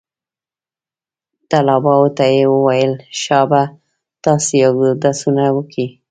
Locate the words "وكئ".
5.55-5.87